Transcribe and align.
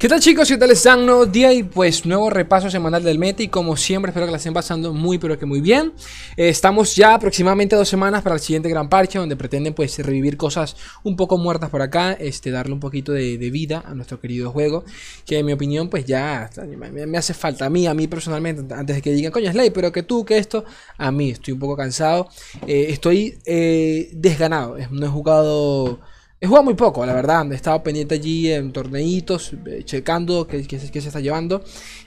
¿Qué 0.00 0.08
tal 0.08 0.18
chicos? 0.18 0.48
¿Qué 0.48 0.56
tal 0.56 0.70
están? 0.70 1.04
Nuevo 1.04 1.26
día 1.26 1.52
y 1.52 1.62
pues 1.62 2.06
nuevo 2.06 2.30
repaso 2.30 2.70
semanal 2.70 3.02
del 3.02 3.18
meta 3.18 3.42
y 3.42 3.48
como 3.48 3.76
siempre 3.76 4.08
espero 4.08 4.24
que 4.24 4.32
la 4.32 4.38
estén 4.38 4.54
pasando 4.54 4.94
muy 4.94 5.18
pero 5.18 5.38
que 5.38 5.44
muy 5.44 5.60
bien. 5.60 5.92
Eh, 6.38 6.48
estamos 6.48 6.96
ya 6.96 7.12
aproximadamente 7.12 7.76
dos 7.76 7.90
semanas 7.90 8.22
para 8.22 8.36
el 8.36 8.40
siguiente 8.40 8.70
gran 8.70 8.88
parche 8.88 9.18
donde 9.18 9.36
pretenden 9.36 9.74
pues 9.74 9.98
revivir 9.98 10.38
cosas 10.38 10.74
un 11.02 11.16
poco 11.16 11.36
muertas 11.36 11.68
por 11.68 11.82
acá, 11.82 12.12
este, 12.14 12.50
darle 12.50 12.72
un 12.72 12.80
poquito 12.80 13.12
de, 13.12 13.36
vida 13.50 13.84
a 13.86 13.94
nuestro 13.94 14.18
querido 14.18 14.50
juego 14.50 14.86
que 15.26 15.40
en 15.40 15.44
mi 15.44 15.52
opinión 15.52 15.90
pues 15.90 16.06
ya 16.06 16.48
me, 16.66 17.18
hace 17.18 17.34
falta 17.34 17.66
a 17.66 17.68
mí, 17.68 17.86
a 17.86 17.92
mí 17.92 18.08
personalmente 18.08 18.72
antes 18.72 18.96
de 18.96 19.02
que 19.02 19.12
digan 19.12 19.30
coño 19.30 19.52
Slay, 19.52 19.68
pero 19.68 19.92
que 19.92 20.02
tú, 20.02 20.24
que 20.24 20.38
esto, 20.38 20.64
a 20.96 21.12
mí 21.12 21.28
estoy 21.28 21.52
un 21.52 21.60
poco 21.60 21.76
cansado, 21.76 22.30
eh, 22.66 22.86
estoy 22.88 23.38
eh, 23.44 24.08
desganado, 24.14 24.78
no 24.90 25.04
he 25.04 25.10
jugado... 25.10 26.00
He 26.42 26.46
jugado 26.46 26.64
muy 26.64 26.74
poco, 26.74 27.04
la 27.04 27.12
verdad. 27.12 27.52
He 27.52 27.54
estado 27.54 27.82
pendiente 27.82 28.14
allí 28.14 28.50
en 28.50 28.72
torneitos, 28.72 29.52
eh, 29.66 29.82
checando 29.84 30.46
qué, 30.46 30.64
se 30.64 30.98
está 30.98 31.20
llevando. 31.20 31.62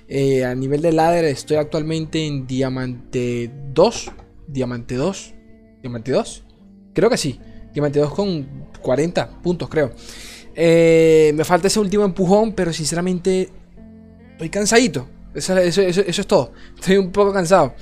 Eh, 0.07 0.43
a 0.43 0.55
nivel 0.55 0.81
de 0.81 0.91
ladder 0.91 1.25
estoy 1.25 1.57
actualmente 1.57 2.25
en 2.25 2.47
Diamante 2.47 3.51
2. 3.73 4.11
Diamante 4.47 4.95
2. 4.95 5.33
Diamante 5.83 6.11
2. 6.11 6.43
Creo 6.95 7.11
que 7.11 7.17
sí. 7.17 7.39
Diamante 7.73 7.99
2 7.99 8.11
con 8.11 8.69
40 8.81 9.41
puntos, 9.43 9.69
creo. 9.69 9.91
Eh, 10.55 11.31
me 11.35 11.43
falta 11.43 11.67
ese 11.67 11.79
último 11.79 12.03
empujón, 12.03 12.53
pero 12.53 12.73
sinceramente 12.73 13.51
estoy 14.31 14.49
cansadito. 14.49 15.07
eso 15.35 15.59
es 15.59 16.27
todo. 16.27 16.53
Estoy 16.75 16.97
un 16.97 17.11
poco 17.11 17.31
cansado. 17.31 17.75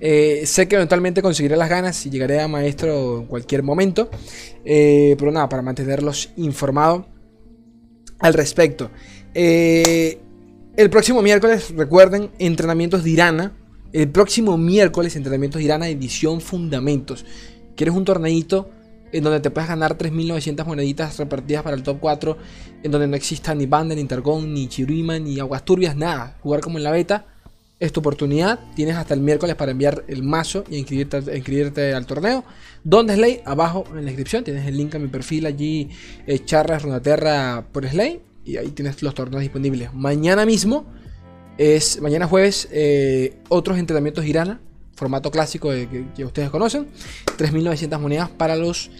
Eh, 0.00 0.44
sé 0.46 0.66
que 0.66 0.76
eventualmente 0.76 1.20
conseguiré 1.20 1.56
las 1.56 1.68
ganas 1.68 2.06
y 2.06 2.10
llegaré 2.10 2.40
a 2.40 2.48
maestro 2.48 3.18
en 3.18 3.26
cualquier 3.26 3.62
momento. 3.62 4.08
Eh, 4.64 5.14
pero 5.18 5.30
nada, 5.30 5.48
para 5.48 5.62
mantenerlos 5.62 6.30
informados 6.36 7.04
al 8.18 8.34
respecto. 8.34 8.90
Eh, 9.34 10.18
el 10.76 10.90
próximo 10.90 11.20
miércoles, 11.20 11.74
recuerden, 11.76 12.30
entrenamientos 12.38 13.04
de 13.04 13.10
Irana. 13.10 13.56
El 13.92 14.10
próximo 14.10 14.56
miércoles, 14.56 15.16
entrenamientos 15.16 15.58
de 15.58 15.64
Irana, 15.64 15.88
edición 15.88 16.40
Fundamentos. 16.40 17.26
¿Quieres 17.76 17.94
un 17.94 18.04
torneito 18.04 18.70
en 19.12 19.24
donde 19.24 19.40
te 19.40 19.50
puedes 19.50 19.68
ganar 19.68 19.98
3.900 19.98 20.64
moneditas 20.64 21.18
repartidas 21.18 21.62
para 21.62 21.76
el 21.76 21.82
top 21.82 21.98
4? 22.00 22.36
En 22.82 22.90
donde 22.90 23.08
no 23.08 23.16
exista 23.16 23.54
ni 23.54 23.66
Banda, 23.66 23.94
ni 23.94 24.00
Intergon, 24.00 24.54
ni 24.54 24.68
Chirima, 24.68 25.18
ni 25.18 25.40
Aguas 25.40 25.64
Turbias, 25.64 25.96
nada. 25.96 26.38
Jugar 26.40 26.60
como 26.60 26.78
en 26.78 26.84
la 26.84 26.92
beta 26.92 27.26
es 27.80 27.92
tu 27.92 28.00
oportunidad. 28.00 28.60
Tienes 28.76 28.96
hasta 28.96 29.14
el 29.14 29.20
miércoles 29.20 29.56
para 29.56 29.72
enviar 29.72 30.04
el 30.06 30.22
mazo 30.22 30.64
y 30.70 30.76
inscribirte, 30.76 31.94
al 31.94 32.06
torneo. 32.06 32.44
¿Dónde 32.84 33.14
Slay? 33.14 33.40
Abajo 33.44 33.84
en 33.88 33.96
la 33.96 34.02
descripción 34.02 34.44
tienes 34.44 34.66
el 34.66 34.76
link 34.76 34.94
a 34.94 34.98
mi 34.98 35.08
perfil 35.08 35.46
allí, 35.46 35.88
eh, 36.26 36.44
charlas 36.44 36.82
Runaterra 36.82 37.66
por 37.72 37.88
Slay. 37.88 38.20
Y 38.44 38.58
ahí 38.58 38.68
tienes 38.68 39.02
los 39.02 39.14
torneos 39.14 39.40
disponibles. 39.40 39.92
Mañana 39.94 40.44
mismo, 40.44 40.86
es 41.58 42.00
mañana 42.00 42.26
jueves, 42.26 42.68
eh, 42.70 43.38
otros 43.48 43.78
entrenamientos 43.78 44.24
Irana, 44.24 44.60
formato 44.94 45.30
clásico 45.30 45.70
que, 45.70 46.24
ustedes 46.24 46.50
conocen. 46.50 46.88
3.900 47.38 47.98
monedas 47.98 48.30
para, 48.30 48.56
los, 48.56 48.90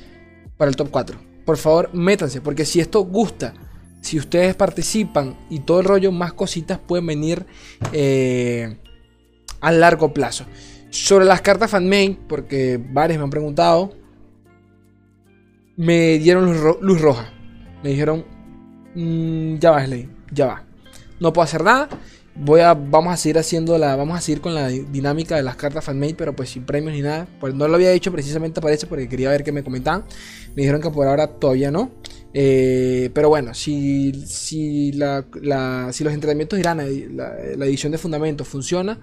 para 0.57 0.71
el 0.71 0.77
top 0.77 0.91
4. 0.91 1.19
Por 1.45 1.57
favor, 1.57 1.91
métanse, 1.95 2.41
porque 2.41 2.65
si 2.65 2.81
esto 2.81 3.01
gusta 3.01 3.55
si 4.01 4.19
ustedes 4.19 4.55
participan 4.55 5.37
y 5.51 5.61
todo 5.61 5.81
el 5.81 5.87
rollo, 5.87 6.13
más 6.13 6.33
cositas 6.33 6.79
pueden 6.79 7.07
venir 7.07 7.47
eh, 7.93 8.79
a 9.61 9.73
largo 9.73 10.13
plazo. 10.13 10.47
Sobre 10.91 11.25
las 11.25 11.41
cartas 11.43 11.71
fanmade, 11.71 12.19
porque 12.29 12.81
varios 12.93 13.19
me 13.19 13.25
han 13.25 13.31
preguntado, 13.31 13.95
me 15.77 16.19
dieron 16.19 16.45
luz, 16.81 17.01
roja. 17.01 17.33
Me 17.83 17.91
dijeron, 17.91 18.25
mm, 18.95 19.57
ya 19.59 19.71
va, 19.71 19.85
Slay, 19.85 20.09
ya 20.33 20.47
va. 20.47 20.65
No 21.21 21.33
puedo 21.33 21.45
hacer 21.45 21.63
nada. 21.63 21.89
Voy 22.37 22.61
a, 22.61 22.75
vamos 22.75 23.13
a 23.13 23.17
seguir 23.17 23.39
haciendo 23.39 23.77
la, 23.77 23.97
vamos 23.97 24.17
a 24.17 24.21
seguir 24.21 24.41
con 24.41 24.55
la 24.55 24.69
dinámica 24.69 25.37
de 25.37 25.43
las 25.43 25.57
cartas 25.57 25.85
fanmade, 25.85 26.15
pero 26.15 26.35
pues 26.35 26.51
sin 26.51 26.65
premios 26.65 26.95
ni 26.95 27.03
nada. 27.03 27.27
Pues 27.39 27.55
no 27.55 27.69
lo 27.69 27.75
había 27.75 27.91
dicho 27.91 28.13
precisamente 28.13 28.61
para 28.61 28.75
eso, 28.75 28.89
porque 28.89 29.09
quería 29.09 29.31
ver 29.31 29.45
qué 29.45 29.53
me 29.53 29.63
comentaban. 29.63 30.05
Me 30.55 30.63
dijeron 30.63 30.81
que 30.81 30.91
por 30.91 31.07
ahora 31.07 31.27
todavía 31.27 31.71
no. 31.71 31.91
Eh, 32.33 33.11
pero 33.13 33.29
bueno, 33.29 33.55
si, 33.55 34.13
si, 34.27 34.93
la, 34.93 35.25
si 35.93 36.05
los 36.05 36.15
entrenamientos 36.15 36.59
irán, 36.59 36.79
la, 37.17 37.35
la 37.57 37.67
edición 37.67 37.93
de 37.93 37.99
fundamentos 37.99 38.47
funciona, 38.47 39.01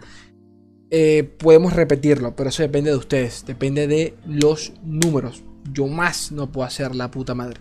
eh, 0.90 1.24
podemos 1.38 1.74
repetirlo, 1.74 2.34
pero 2.36 2.50
eso 2.50 2.64
depende 2.64 2.92
de 2.92 2.98
ustedes, 2.98 3.44
depende 3.46 3.88
de 3.88 4.16
los 4.26 4.72
números. 4.84 5.44
Yo 5.74 5.88
más 5.88 6.32
no 6.32 6.50
puedo 6.50 6.66
hacer 6.66 6.96
la 6.96 7.12
puta 7.12 7.36
madre. 7.36 7.60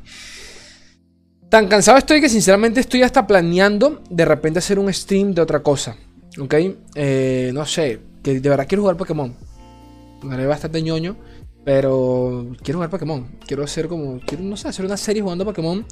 Tan 1.48 1.68
cansado 1.68 1.98
estoy 1.98 2.20
que 2.20 2.28
sinceramente 2.28 2.80
estoy 2.80 3.02
hasta 3.02 3.26
planeando 3.26 4.02
de 4.10 4.24
repente 4.24 4.58
hacer 4.58 4.78
un 4.78 4.92
stream 4.92 5.32
de 5.32 5.42
otra 5.42 5.62
cosa. 5.62 5.96
¿Ok? 6.40 6.54
Eh, 6.94 7.50
no 7.54 7.64
sé, 7.64 8.00
que 8.22 8.40
de 8.40 8.48
verdad 8.48 8.66
quiero 8.68 8.82
jugar 8.82 8.96
Pokémon. 8.96 9.34
Me 10.22 10.34
haré 10.34 10.46
bastante 10.46 10.82
ñoño. 10.82 11.16
Pero 11.64 12.52
quiero 12.62 12.78
jugar 12.78 12.90
Pokémon. 12.90 13.26
Quiero 13.44 13.64
hacer 13.64 13.88
como. 13.88 14.20
Quiero, 14.20 14.44
no 14.44 14.56
sé, 14.56 14.68
hacer 14.68 14.84
una 14.84 14.96
serie 14.96 15.20
jugando 15.20 15.44
Pokémon. 15.44 15.84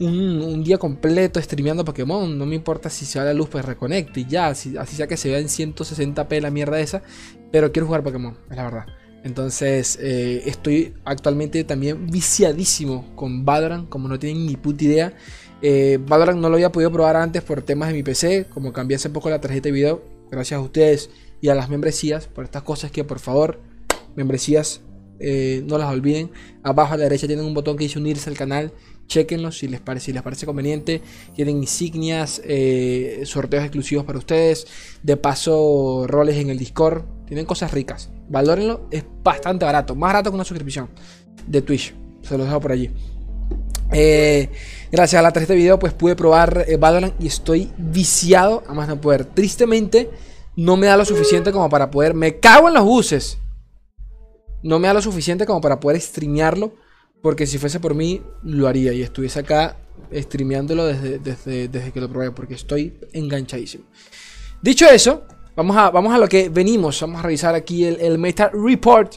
Un, 0.00 0.64
día 0.64 0.78
completo 0.78 1.40
streameando 1.40 1.84
Pokémon. 1.84 2.38
No 2.38 2.46
me 2.46 2.54
importa 2.54 2.88
si 2.88 3.04
se 3.04 3.18
va 3.18 3.26
la 3.26 3.34
luz, 3.34 3.50
pues 3.50 3.62
reconecte 3.62 4.20
y 4.20 4.26
ya. 4.26 4.48
así 4.48 4.74
sea 4.86 5.06
que 5.06 5.18
se 5.18 5.28
vea 5.28 5.38
en 5.38 5.48
160p 5.48 6.40
la 6.40 6.50
mierda 6.50 6.80
esa. 6.80 7.02
Pero 7.50 7.72
quiero 7.72 7.86
jugar 7.86 8.02
Pokémon, 8.02 8.38
es 8.50 8.56
la 8.56 8.64
verdad. 8.64 8.86
Entonces, 9.24 9.98
eh, 10.00 10.42
estoy 10.46 10.94
actualmente 11.04 11.62
también 11.64 12.06
viciadísimo 12.08 13.14
con 13.14 13.44
Valorant, 13.44 13.88
como 13.88 14.08
no 14.08 14.18
tienen 14.18 14.46
ni 14.46 14.56
puta 14.56 14.84
idea. 14.84 15.14
Eh, 15.62 15.98
Valorant 16.04 16.40
no 16.40 16.48
lo 16.48 16.56
había 16.56 16.72
podido 16.72 16.90
probar 16.90 17.16
antes 17.16 17.42
por 17.42 17.62
temas 17.62 17.88
de 17.88 17.94
mi 17.94 18.02
PC, 18.02 18.46
como 18.50 18.72
cambié 18.72 18.96
hace 18.96 19.10
poco 19.10 19.30
la 19.30 19.40
tarjeta 19.40 19.68
de 19.68 19.72
video. 19.72 20.02
Gracias 20.30 20.58
a 20.58 20.60
ustedes 20.60 21.10
y 21.40 21.48
a 21.48 21.54
las 21.54 21.68
membresías 21.68 22.26
por 22.26 22.44
estas 22.44 22.62
cosas 22.62 22.90
que, 22.90 23.04
por 23.04 23.20
favor, 23.20 23.60
membresías 24.16 24.80
eh, 25.18 25.62
no 25.66 25.78
las 25.78 25.90
olviden. 25.92 26.30
Abajo 26.64 26.94
a 26.94 26.96
la 26.96 27.04
derecha 27.04 27.26
tienen 27.26 27.44
un 27.44 27.54
botón 27.54 27.76
que 27.76 27.84
dice 27.84 27.98
unirse 27.98 28.28
al 28.28 28.36
canal. 28.36 28.72
Chequenlo 29.06 29.52
si 29.52 29.68
les 29.68 29.80
parece, 29.80 30.06
si 30.06 30.12
les 30.12 30.22
parece 30.22 30.46
conveniente. 30.46 31.00
Tienen 31.34 31.58
insignias, 31.58 32.42
eh, 32.44 33.22
sorteos 33.24 33.62
exclusivos 33.62 34.04
para 34.04 34.18
ustedes. 34.18 34.66
De 35.02 35.16
paso, 35.16 36.06
roles 36.08 36.36
en 36.36 36.50
el 36.50 36.58
Discord. 36.58 37.04
Tienen 37.32 37.46
cosas 37.46 37.72
ricas. 37.72 38.10
Valórenlo, 38.28 38.88
es 38.90 39.04
bastante 39.24 39.64
barato. 39.64 39.94
Más 39.94 40.08
barato 40.08 40.28
que 40.28 40.34
una 40.34 40.44
suscripción 40.44 40.90
de 41.46 41.62
Twitch. 41.62 41.94
Se 42.20 42.36
los 42.36 42.46
dejo 42.46 42.60
por 42.60 42.72
allí. 42.72 42.90
Eh, 43.90 44.50
gracias 44.90 45.18
a 45.18 45.22
la 45.22 45.32
tarjeta 45.32 45.54
de 45.54 45.58
video, 45.58 45.78
pues 45.78 45.94
pude 45.94 46.14
probar 46.14 46.66
Valorant 46.78 47.18
y 47.18 47.28
estoy 47.28 47.72
viciado 47.78 48.62
a 48.68 48.74
más 48.74 48.86
no 48.86 49.00
poder. 49.00 49.24
Tristemente, 49.24 50.10
no 50.56 50.76
me 50.76 50.88
da 50.88 50.98
lo 50.98 51.06
suficiente 51.06 51.52
como 51.52 51.70
para 51.70 51.90
poder. 51.90 52.12
Me 52.12 52.38
cago 52.38 52.68
en 52.68 52.74
los 52.74 52.84
buses 52.84 53.38
no 54.62 54.78
me 54.78 54.88
da 54.88 54.92
lo 54.92 55.00
suficiente 55.00 55.46
como 55.46 55.62
para 55.62 55.80
poder 55.80 55.98
streamearlo. 55.98 56.74
Porque 57.22 57.46
si 57.46 57.56
fuese 57.56 57.80
por 57.80 57.94
mí, 57.94 58.20
lo 58.42 58.68
haría. 58.68 58.92
Y 58.92 59.00
estuviese 59.00 59.40
acá 59.40 59.78
streameándolo 60.12 60.84
desde, 60.84 61.18
desde, 61.18 61.92
que 61.92 61.98
lo 61.98 62.10
probé. 62.10 62.30
Porque 62.32 62.52
estoy 62.52 62.98
enganchadísimo. 63.14 63.84
Dicho 64.60 64.84
eso, 64.84 65.24
vamos 65.56 65.76
a, 65.76 65.90
vamos 65.90 66.14
a 66.14 66.18
lo 66.18 66.28
que 66.28 66.48
venimos. 66.48 67.00
Vamos 67.00 67.20
a 67.20 67.22
revisar 67.22 67.54
aquí 67.54 67.84
el, 67.84 68.18
Meta 68.18 68.50
Report. 68.52 69.14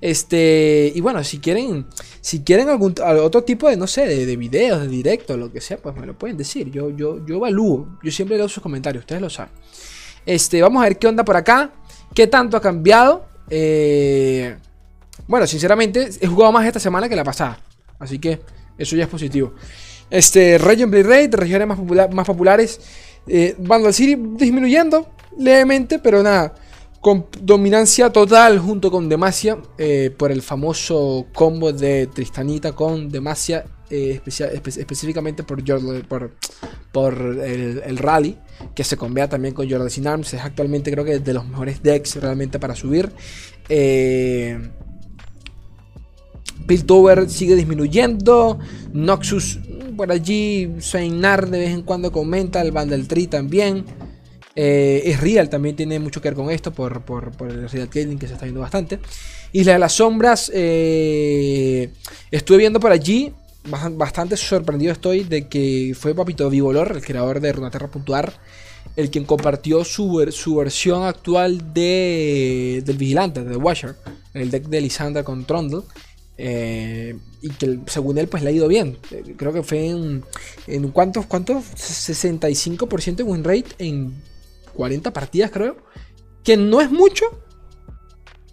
Este, 0.00 0.92
y 0.94 1.00
bueno, 1.00 1.24
si 1.24 1.38
quieren, 1.38 1.86
si 2.20 2.42
quieren 2.42 2.68
algún 2.68 2.94
otro 3.20 3.42
tipo 3.42 3.68
de, 3.68 3.76
no 3.76 3.86
sé, 3.86 4.06
de, 4.06 4.36
videos, 4.36 4.82
de 4.82 4.88
directo, 4.88 5.36
lo 5.36 5.52
que 5.52 5.60
sea, 5.60 5.78
pues 5.78 5.96
me 5.96 6.06
lo 6.06 6.16
pueden 6.16 6.36
decir. 6.36 6.70
Yo, 6.70 6.90
yo, 6.90 7.24
yo 7.26 7.36
evalúo. 7.36 7.98
Yo 8.02 8.12
siempre 8.12 8.36
leo 8.36 8.48
sus 8.48 8.62
comentarios, 8.62 9.02
ustedes 9.02 9.20
lo 9.20 9.30
saben. 9.30 9.52
Este, 10.24 10.60
vamos 10.62 10.82
a 10.82 10.84
ver 10.84 10.98
qué 10.98 11.06
onda 11.06 11.24
por 11.24 11.36
acá. 11.36 11.72
¿Qué 12.14 12.26
tanto 12.26 12.56
ha 12.56 12.60
cambiado? 12.60 13.26
Eh, 13.50 14.56
bueno, 15.26 15.46
sinceramente, 15.46 16.10
he 16.20 16.26
jugado 16.26 16.52
más 16.52 16.66
esta 16.66 16.80
semana 16.80 17.08
que 17.08 17.16
la 17.16 17.24
pasada. 17.24 17.58
Así 17.98 18.18
que 18.18 18.40
eso 18.76 18.96
ya 18.96 19.04
es 19.04 19.08
positivo. 19.08 19.54
Este, 20.10 20.58
Region 20.58 20.90
Blade 20.90 21.04
Raid, 21.04 21.34
regiones 21.34 21.68
más, 21.68 21.78
más 22.12 22.26
populares. 22.26 22.80
Eh, 23.28 23.54
Vandal 23.58 23.92
disminuyendo 24.36 25.06
levemente, 25.38 25.98
pero 25.98 26.22
nada. 26.22 26.54
Con 27.00 27.26
dominancia 27.40 28.10
total 28.10 28.58
junto 28.58 28.90
con 28.90 29.08
Demacia. 29.08 29.58
Eh, 29.78 30.10
por 30.16 30.32
el 30.32 30.42
famoso 30.42 31.26
combo 31.32 31.72
de 31.72 32.08
Tristanita 32.08 32.72
con 32.72 33.08
Demacia. 33.08 33.64
Eh, 33.90 34.20
específicamente 34.26 35.44
por, 35.44 35.62
por, 36.08 36.36
por 36.92 37.14
el, 37.14 37.98
rally. 37.98 38.36
Que 38.74 38.84
se 38.84 38.96
convea 38.96 39.28
también 39.28 39.54
con 39.54 39.70
Jordan 39.70 39.90
Sin 39.90 40.06
Arms. 40.06 40.34
Es 40.34 40.42
actualmente 40.42 40.90
creo 40.90 41.04
que 41.04 41.20
de 41.20 41.32
los 41.32 41.46
mejores 41.46 41.82
decks 41.82 42.16
realmente 42.16 42.58
para 42.58 42.74
subir. 42.74 43.12
Eh. 43.68 44.58
Piltover 46.66 47.30
sigue 47.30 47.54
disminuyendo. 47.54 48.58
Noxus 48.92 49.60
por 49.98 50.10
allí. 50.10 50.76
Seinar 50.78 51.50
de 51.50 51.58
vez 51.58 51.70
en 51.74 51.82
cuando 51.82 52.10
comenta. 52.10 52.62
El 52.62 52.72
Vandal 52.72 53.06
Tree 53.06 53.26
también. 53.26 53.84
Eh, 54.56 55.02
es 55.04 55.20
Real 55.20 55.48
también 55.50 55.76
tiene 55.76 55.98
mucho 55.98 56.22
que 56.22 56.28
ver 56.30 56.36
con 56.36 56.50
esto. 56.50 56.72
Por, 56.72 57.02
el 57.40 57.68
Real 57.68 57.90
Gaming 57.92 58.18
que 58.18 58.26
se 58.26 58.32
está 58.32 58.46
viendo 58.46 58.62
bastante. 58.62 58.98
Isla 59.52 59.74
de 59.74 59.78
las 59.78 59.92
Sombras. 59.92 60.50
Eh, 60.54 61.90
estuve 62.30 62.56
viendo 62.56 62.80
por 62.80 62.92
allí. 62.92 63.34
bastante 63.92 64.38
sorprendido 64.38 64.92
estoy 64.92 65.24
de 65.24 65.48
que 65.48 65.94
fue 65.98 66.14
Papito 66.14 66.48
Vivolor, 66.48 66.92
el 66.92 67.04
creador 67.04 67.40
de 67.40 67.52
Runaterra.ar, 67.52 68.32
el 68.96 69.10
quien 69.10 69.26
compartió 69.26 69.84
su, 69.84 70.26
su 70.30 70.56
versión 70.56 71.02
actual 71.02 71.74
de, 71.74 72.82
del 72.86 72.96
Vigilante, 72.96 73.44
de 73.44 73.50
The 73.50 73.56
Watcher, 73.56 73.96
el 74.32 74.50
deck 74.50 74.64
de 74.68 74.80
Lisandra 74.80 75.22
con 75.22 75.44
Trundle. 75.44 75.82
Eh, 76.40 77.18
y 77.42 77.50
que 77.50 77.80
según 77.86 78.16
él 78.16 78.28
pues 78.28 78.42
le 78.42 78.50
ha 78.50 78.52
ido 78.52 78.68
bien. 78.68 78.96
Eh, 79.10 79.34
creo 79.36 79.52
que 79.52 79.62
fue 79.62 79.88
en, 79.88 80.24
en 80.66 80.88
¿cuántos? 80.90 81.26
¿Cuántos? 81.26 81.64
65% 81.74 83.16
de 83.16 83.22
win 83.24 83.44
rate 83.44 83.66
en 83.78 84.22
40 84.74 85.12
partidas 85.12 85.50
creo. 85.50 85.76
Que 86.44 86.56
no 86.56 86.80
es 86.80 86.90
mucho, 86.90 87.26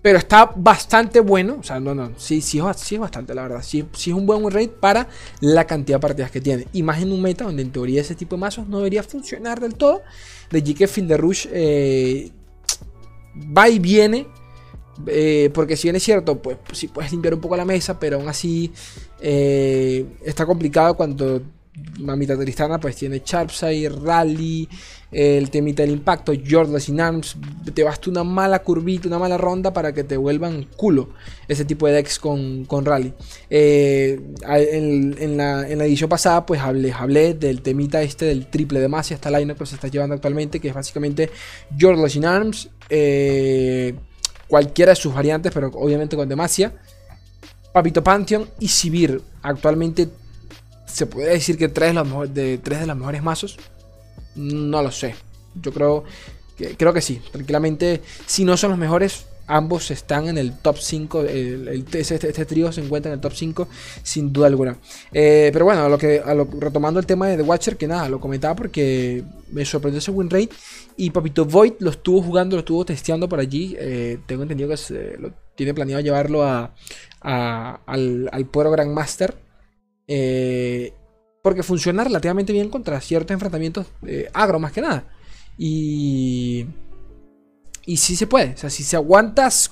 pero 0.02 0.18
está 0.18 0.52
bastante 0.56 1.20
bueno. 1.20 1.58
O 1.60 1.64
sea, 1.64 1.80
no, 1.80 1.96
no. 1.96 2.12
Sí, 2.18 2.42
sí, 2.42 2.60
sí 2.76 2.96
es 2.96 3.02
bastante, 3.02 3.34
la 3.34 3.44
verdad. 3.44 3.64
Sí, 3.64 3.86
sí 3.94 4.10
es 4.10 4.16
un 4.16 4.26
buen 4.26 4.44
win 4.44 4.52
rate 4.52 4.68
para 4.68 5.08
la 5.40 5.66
cantidad 5.66 5.98
de 5.98 6.02
partidas 6.02 6.32
que 6.32 6.42
tiene. 6.42 6.68
Y 6.74 6.84
más 6.84 7.02
en 7.02 7.12
un 7.12 7.22
meta 7.22 7.46
donde 7.46 7.62
en 7.62 7.72
teoría 7.72 8.02
ese 8.02 8.16
tipo 8.16 8.36
de 8.36 8.42
mazos 8.42 8.68
no 8.68 8.78
debería 8.78 9.04
funcionar 9.04 9.60
del 9.60 9.76
todo. 9.76 10.02
De 10.52 10.62
GK 10.62 10.88
Field 10.88 11.10
de 11.10 11.18
Rush 11.18 11.48
eh, 11.52 12.32
va 13.36 13.70
y 13.70 13.80
viene. 13.80 14.28
Eh, 15.08 15.50
porque 15.54 15.76
si 15.76 15.88
bien 15.88 15.96
es 15.96 16.04
cierto, 16.04 16.42
pues, 16.42 16.58
pues, 16.66 16.78
sí 16.78 16.88
puedes 16.88 17.12
limpiar 17.12 17.34
un 17.34 17.42
poco 17.42 17.58
la 17.58 17.66
mesa, 17.66 18.00
pero 18.00 18.18
aún 18.18 18.30
así 18.30 18.72
eh, 19.20 20.06
está 20.24 20.46
complicado 20.46 20.96
cuando 20.96 21.42
Mamita 22.00 22.38
Tristana 22.38 22.80
pues 22.80 22.96
tiene 22.96 23.22
Sharpside, 23.24 23.90
Rally, 23.90 24.68
el 25.12 25.50
temita 25.50 25.84
del 25.84 25.92
impacto, 25.92 26.34
Jordless 26.34 26.90
in 26.90 27.02
Arms, 27.02 27.36
te 27.74 27.84
basta 27.84 28.10
una 28.10 28.24
mala 28.24 28.60
curvita, 28.64 29.08
una 29.08 29.20
mala 29.20 29.38
ronda 29.38 29.74
para 29.74 29.94
que 29.94 30.04
te 30.04 30.16
vuelvan 30.16 30.68
culo 30.76 31.10
ese 31.48 31.66
tipo 31.66 31.88
de 31.88 31.94
decks 31.94 32.20
con, 32.20 32.66
Rally. 32.70 33.14
Eh, 33.50 34.20
en, 34.48 35.38
la, 35.38 35.68
edición 35.68 36.10
pasada 36.10 36.46
pues 36.46 36.62
hablé, 36.62 36.94
hablé 36.94 37.34
del 37.34 37.62
temita 37.62 38.02
este 38.02 38.26
del 38.26 38.48
triple 38.48 38.80
de 38.80 38.88
Masia, 38.88 39.16
esta 39.16 39.32
line 39.32 39.56
que 39.56 39.66
se 39.66 39.76
está 39.76 39.90
llevando 39.90 40.16
actualmente, 40.16 40.60
que 40.60 40.70
es 40.70 40.74
básicamente 40.74 41.30
Jordless 41.80 42.16
in 42.16 42.26
Arms, 42.26 42.70
eh, 42.90 43.96
cualquiera 44.48 44.92
de 44.92 44.96
sus 44.96 45.14
variantes, 45.14 45.52
pero 45.54 45.70
obviamente 45.74 46.16
con 46.16 46.28
Demacia. 46.28 46.74
Papito 47.74 48.04
Pantheon 48.04 48.50
y 48.60 48.68
Sivir. 48.68 49.22
Actualmente 49.42 50.10
se 50.86 51.06
puede 51.06 51.32
decir 51.32 51.58
que 51.58 51.68
tres 51.68 51.90
de, 51.90 51.94
los 51.94 52.34
de, 52.34 52.58
tres 52.58 52.80
de 52.80 52.88
los 52.88 52.98
mejores 52.98 53.22
mazos. 53.22 53.58
No 54.36 54.82
lo 54.82 54.92
sé. 54.92 55.16
Yo 55.62 55.72
creo 55.72 56.04
que, 56.58 56.78
creo 56.78 56.94
que 56.94 57.02
sí. 57.02 57.22
Tranquilamente, 57.32 58.02
si 58.26 58.46
no 58.46 58.56
son 58.56 58.72
los 58.72 58.80
mejores, 58.80 59.26
ambos 59.48 59.92
están 59.92 60.28
en 60.28 60.38
el 60.38 60.58
top 60.58 60.78
5. 60.80 61.22
El, 61.22 61.86
este, 61.94 62.00
este, 62.00 62.46
trío 62.46 62.72
se 62.72 62.82
encuentra 62.82 63.12
en 63.12 63.16
el 63.16 63.22
top 63.22 63.34
5 63.34 63.68
sin 64.04 64.32
duda 64.32 64.48
alguna. 64.48 64.78
Eh, 65.12 65.50
pero 65.54 65.66
bueno, 65.66 65.88
lo 65.90 65.98
que, 65.98 66.22
retomando 66.60 67.00
el 67.00 67.06
tema 67.06 67.28
de 67.28 67.38
The 67.38 67.44
Watcher, 67.44 67.78
que 67.78 67.88
nada, 67.88 68.10
lo 68.10 68.20
comentaba 68.20 68.56
porque 68.56 69.24
me 69.52 69.66
sorprendió 69.66 70.00
ese 70.00 70.12
win 70.12 70.30
rate. 70.30 70.50
Y 70.98 71.10
Papito 71.12 71.46
Void 71.46 71.74
lo 71.80 71.90
estuvo 71.92 72.22
jugando, 72.22 72.56
lo 72.56 72.62
estuvo 72.62 72.86
testeando 72.86 73.28
por 73.28 73.40
allí. 73.40 73.76
Eh, 73.80 74.20
tengo 74.26 74.44
entendido 74.44 74.70
que 74.70 75.32
tiene 75.56 75.74
planeado 75.74 76.02
llevarlo 76.02 76.44
a, 76.44 76.74
al, 77.22 78.30
al 78.32 78.46
Puero 78.46 78.72
Grandmaster. 78.72 79.36
Eh, 80.08 80.94
porque 81.42 81.62
funciona 81.62 82.04
relativamente 82.04 82.54
bien 82.54 82.70
contra 82.70 83.00
ciertos 83.02 83.32
enfrentamientos 83.32 83.86
agro 84.34 84.60
más 84.60 84.72
que 84.72 84.82
nada. 84.82 85.06
Y 85.58 86.66
y 87.86 87.98
sí 87.98 88.16
se 88.16 88.28
puede. 88.28 88.54
O 88.54 88.58
sea, 88.58 88.70
si 88.70 88.84
se 88.84 88.96
aguantas. 88.96 89.72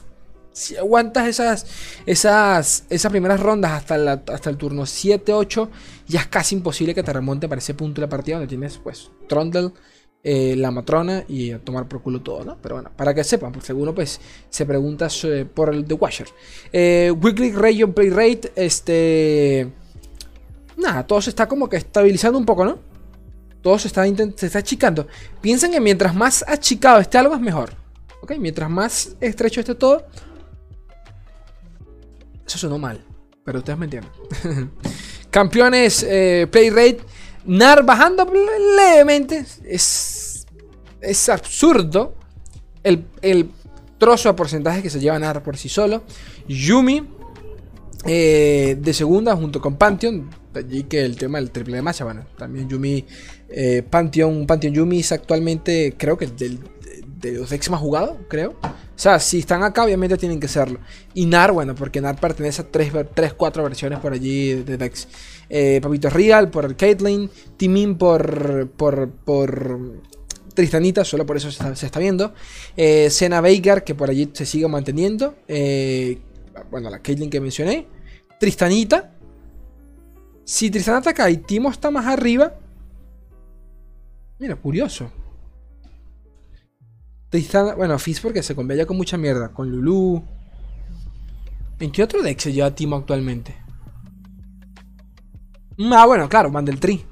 Si 0.52 0.78
aguantas 0.78 1.28
esas, 1.28 1.66
esas, 2.06 2.86
esas 2.88 3.12
primeras 3.12 3.40
rondas 3.40 3.72
hasta, 3.72 4.22
hasta 4.32 4.50
el 4.52 4.58
turno 4.58 4.84
7-8, 4.84 5.68
ya 6.08 6.20
es 6.20 6.28
casi 6.28 6.54
imposible 6.54 6.94
que 6.94 7.02
te 7.02 7.12
remonte 7.12 7.50
para 7.50 7.58
ese 7.58 7.74
punto 7.74 8.02
de 8.02 8.06
la 8.06 8.10
partida 8.10 8.36
donde 8.36 8.50
tienes, 8.50 8.78
pues, 8.78 9.10
Trundle, 9.28 9.72
eh, 10.26 10.56
la 10.56 10.72
matrona 10.72 11.26
y 11.28 11.52
tomar 11.56 11.90
por 11.90 12.02
culo 12.02 12.22
todo, 12.22 12.46
¿no? 12.46 12.58
Pero 12.62 12.76
bueno, 12.76 12.92
para 12.96 13.14
que 13.14 13.26
sepan, 13.26 13.52
porque 13.52 13.74
alguno 13.74 13.94
pues 13.94 14.22
se 14.50 14.66
pregunta 14.66 15.10
por 15.54 15.74
el 15.74 15.84
The 15.84 15.96
Washer. 15.96 16.28
Eh, 16.72 17.12
weekly 17.12 17.52
Region 17.52 17.92
Play 17.92 18.10
Rate, 18.10 18.54
este. 18.56 19.70
Nada, 20.78 21.06
todo 21.06 21.22
se 21.22 21.30
está 21.30 21.46
como 21.48 21.68
que 21.68 21.76
estabilizando 21.76 22.40
un 22.40 22.46
poco, 22.46 22.64
¿no? 22.64 22.80
Todo 23.62 23.78
se 23.78 23.90
está, 23.90 24.06
se 24.06 24.46
está 24.46 24.60
achicando. 24.60 25.08
Piensen 25.42 25.72
que 25.72 25.82
mientras 25.82 26.16
más 26.16 26.46
achicado 26.48 27.02
esté 27.02 27.18
algo 27.18 27.36
es 27.36 27.42
mejor. 27.42 27.83
Ok, 28.24 28.36
mientras 28.40 28.70
más 28.70 29.18
estrecho 29.20 29.60
esté 29.60 29.76
todo. 29.76 30.08
Eso 32.48 32.58
sonó 32.58 32.78
mal, 32.78 33.04
pero 33.44 33.60
ustedes 33.60 33.78
me 33.78 33.84
entienden. 33.84 34.12
Campeones, 35.30 36.06
eh, 36.08 36.48
play 36.50 36.70
rate. 36.70 37.00
NAR 37.44 37.84
bajando 37.84 38.26
levemente. 38.78 39.46
Es, 39.66 40.48
es 41.02 41.28
absurdo 41.28 42.16
el, 42.82 43.04
trozo 43.98 44.30
de 44.30 44.36
porcentaje 44.36 44.82
que 44.82 44.90
se 44.90 45.02
lleva 45.02 45.20
NAR 45.20 45.44
por 45.44 45.58
sí 45.58 45.68
solo. 45.68 46.04
Yumi 46.48 47.06
eh, 48.06 48.78
de 48.80 48.94
segunda 48.94 49.36
junto 49.36 49.60
con 49.60 49.76
Pantheon. 49.76 50.30
Allí 50.56 50.84
que 50.84 51.04
el 51.04 51.18
tema 51.18 51.40
del 51.40 51.52
triple 51.52 51.76
de 51.76 51.82
masa. 51.82 52.06
Bueno, 52.06 52.26
también 52.38 52.70
Yumi. 52.70 53.06
Eh, 53.50 53.84
Pantheon, 53.84 54.48
Pantheon 54.48 54.74
Yumi 54.74 55.02
es 55.02 55.12
actualmente, 55.12 55.96
creo 55.98 56.18
que 56.18 56.28
del 56.28 56.60
de 57.32 57.70
más 57.70 57.80
jugados, 57.80 58.18
creo. 58.28 58.56
O 58.62 59.00
sea, 59.00 59.20
si 59.20 59.40
están 59.40 59.64
acá, 59.64 59.86
obviamente 59.86 60.18
tienen 60.18 60.40
que 60.40 60.48
serlo. 60.48 60.80
Y 61.14 61.26
NAR, 61.26 61.52
bueno, 61.52 61.74
porque 61.74 62.02
NAR 62.02 62.20
pertenece 62.20 62.62
a 62.62 62.66
3, 62.66 63.34
4 63.34 63.64
versiones 63.64 64.00
por 64.00 64.14
allí 64.14 64.54
de 64.54 64.78
decks. 64.78 65.08
Eh, 65.50 65.80
Papito 65.82 66.10
Real 66.10 66.50
por 66.50 66.76
Caitlyn. 66.76 67.30
Timin 67.58 67.98
por, 67.98 68.70
por, 68.72 69.10
por 69.10 70.02
Tristanita, 70.54 71.06
solo 71.06 71.26
por 71.26 71.38
eso 71.38 71.50
se 71.50 71.86
está, 71.86 72.00
viendo. 72.00 72.34
Eh, 72.76 73.10
Sena 73.10 73.42
Veigar, 73.42 73.84
que 73.84 73.96
por 73.96 74.10
allí 74.10 74.30
se 74.34 74.46
sigue 74.46 74.68
manteniendo. 74.68 75.36
Eh, 75.48 76.20
bueno, 76.70 76.90
la 76.90 77.00
Caitlyn 77.00 77.30
que 77.30 77.40
mencioné. 77.40 77.88
Tristanita. 78.40 79.12
Si 80.44 80.70
Tristanita 80.70 81.12
acá 81.12 81.30
y 81.30 81.38
Timo 81.38 81.70
está 81.70 81.90
más 81.90 82.06
arriba. 82.06 82.54
Mira, 84.40 84.58
curioso 84.58 85.10
bueno, 87.76 87.98
Fizz 87.98 88.20
porque 88.22 88.44
se 88.44 88.56
convella 88.56 88.86
con 88.86 88.98
mucha 88.98 89.18
mierda. 89.18 89.50
Con 89.50 89.70
Lulu. 89.70 90.24
¿En 91.80 91.92
qué 91.92 92.04
otro 92.04 92.22
deck 92.22 92.40
se 92.40 92.54
lleva 92.54 92.74
Timo 92.74 92.96
actualmente? 92.96 93.56
Mm, 95.78 95.94
ah, 95.94 96.06
bueno, 96.06 96.30
claro, 96.30 96.52
Tree. 96.80 97.04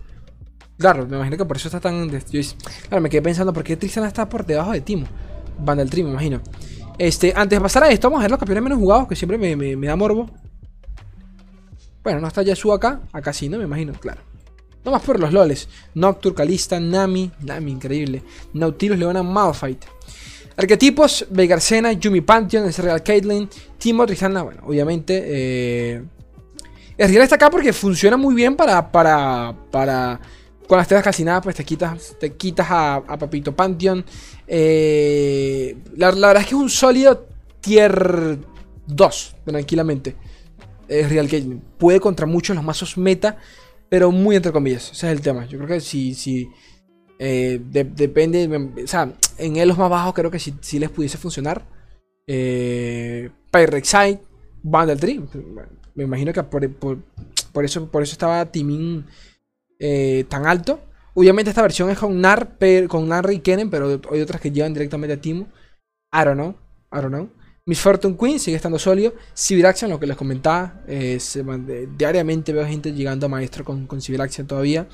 Claro, 0.77 1.06
me 1.07 1.15
imagino 1.15 1.38
que 1.38 1.45
por 1.45 1.57
eso 1.57 1.68
está 1.68 1.79
tan. 1.79 2.09
claro, 2.09 3.01
me 3.01 3.09
quedé 3.09 3.21
pensando, 3.21 3.53
¿por 3.53 3.63
qué 3.63 3.75
Tristana 3.75 4.07
está 4.07 4.29
por 4.29 4.46
debajo 4.46 4.72
de 4.72 4.81
Timo? 4.81 5.07
Tree, 5.89 6.03
me 6.03 6.12
imagino. 6.12 6.41
Este, 6.98 7.34
antes 7.36 7.57
de 7.57 7.62
pasar 7.62 7.84
a 7.84 7.89
esto, 7.89 8.10
vamos 8.10 8.19
a 8.19 8.24
ver 8.24 8.31
los 8.31 8.39
campeones 8.39 8.63
menos 8.63 8.79
jugados, 8.79 9.07
que 9.07 9.15
siempre 9.15 9.38
me, 9.38 9.88
da 9.88 9.96
morbo. 9.96 10.29
Bueno, 12.03 12.19
no 12.19 12.27
está 12.27 12.41
Yasuo 12.43 12.74
acá. 12.74 13.01
Acá 13.12 13.34
sí, 13.34 13.50
¿no? 13.50 13.57
Me 13.57 13.63
imagino, 13.63 13.93
claro. 13.93 14.22
No 14.83 14.91
más 14.91 15.01
por 15.01 15.19
los 15.19 15.31
loles. 15.31 15.67
Noctur, 15.93 16.33
Kalista, 16.33 16.79
Nami. 16.79 17.31
Nami, 17.41 17.71
increíble. 17.71 18.23
Nautilus, 18.53 18.97
Leona, 18.97 19.23
Malphite. 19.23 19.88
Arquetipos, 20.57 21.25
Vegarcena, 21.29 21.93
Yumi 21.93 22.21
Pantheon, 22.21 22.67
es 22.67 22.77
Real 22.79 23.01
Caitlyn, 23.01 23.50
Timo, 23.77 24.05
Tristana, 24.05 24.43
bueno, 24.43 24.61
obviamente. 24.65 25.23
Eh, 25.25 26.03
el 26.97 27.09
Real 27.09 27.23
está 27.23 27.35
acá 27.35 27.50
porque 27.50 27.73
funciona 27.73 28.17
muy 28.17 28.35
bien 28.35 28.55
para. 28.55 28.91
para. 28.91 29.55
para. 29.71 30.19
Con 30.67 30.77
las 30.77 30.88
telas 30.88 31.03
calcinadas, 31.03 31.43
pues 31.43 31.55
te 31.55 31.65
quitas. 31.65 32.15
Te 32.19 32.33
quitas 32.33 32.67
a, 32.69 33.03
Papito 33.19 33.55
Pantheon. 33.55 34.05
Eh, 34.47 35.75
la, 35.95 36.11
verdad 36.11 36.38
es 36.38 36.47
que 36.47 36.55
es 36.55 36.61
un 36.61 36.69
sólido 36.69 37.27
tier 37.59 38.38
2, 38.88 39.35
tranquilamente. 39.45 40.15
Es 40.88 41.09
Real 41.09 41.27
Caitlyn. 41.27 41.61
Puede 41.77 42.00
contra 42.00 42.25
muchos 42.25 42.55
los 42.55 42.63
mazos 42.63 42.97
meta, 42.97 43.38
pero 43.91 44.10
muy 44.10 44.38
entre 44.38 44.53
comillas. 44.53 44.89
Ese 44.93 45.07
es 45.07 45.12
el 45.12 45.19
tema. 45.19 45.45
Yo 45.48 45.57
creo 45.57 45.67
que 45.67 45.81
si. 45.81 46.13
si 46.15 46.50
eh, 47.19 47.60
depende, 47.62 48.48
o 48.83 48.88
sea, 48.88 49.13
en 49.38 49.67
los 49.67 49.77
más 49.77 49.89
bajos 49.89 50.13
creo 50.13 50.31
que 50.31 50.39
sí, 50.39 50.79
les 50.79 50.89
pudiese 50.89 51.17
funcionar. 51.17 51.67
Eh, 52.25 53.29
Pyrexite, 53.51 54.21
Bundle 54.63 54.95
Tree. 54.95 55.21
Me 55.93 56.05
imagino 56.05 56.31
que 56.31 56.41
por, 56.41 56.63
eso, 57.65 57.91
por 57.91 58.01
eso 58.01 58.13
estaba 58.13 58.45
Timin 58.45 59.05
eh, 59.77 60.24
tan 60.29 60.48
alto. 60.48 60.79
Obviamente 61.13 61.50
esta 61.50 61.62
versión 61.62 61.89
es 61.89 62.00
con 62.00 62.21
Nar, 62.21 62.57
con 62.88 63.10
Nar 63.10 63.29
y 63.29 63.39
Kennen, 63.39 63.69
pero 63.69 64.00
hay 64.10 64.21
otras 64.21 64.39
que 64.39 64.51
llevan 64.51 64.74
directamente 64.74 65.15
a 65.15 65.21
Timo. 65.21 65.50
I 66.13 66.24
don't 66.24 66.36
know, 66.36 66.55
I 66.93 67.01
don't 67.01 67.10
know. 67.10 67.29
Miss 67.65 67.80
Fortune 67.80 68.18
Queen 68.18 68.39
sigue 68.39 68.56
estando 68.56 68.80
sólido. 68.80 69.13
Civil 69.34 69.65
lo 69.88 70.00
que 70.00 70.08
les 70.08 70.18
comentaba. 70.18 70.82
Eh, 70.88 71.20
diariamente 71.98 72.53
veo 72.53 72.65
gente 72.65 72.91
llegando 72.94 73.27
a 73.27 73.30
maestro 73.30 73.63
con, 73.63 74.01
Civil 74.01 74.22
todavía. 74.48 74.88